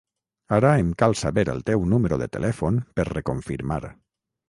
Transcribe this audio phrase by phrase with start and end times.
[0.55, 3.83] Ara em cal saber el teu número de telèfon per reconfirmar.